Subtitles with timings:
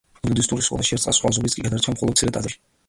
[0.19, 2.65] ზოგი ბუდისტური სკოლა შეერწყა სხვას, ზოგიც კი გადარჩა მხოლოდ მცირე ტაძრებში.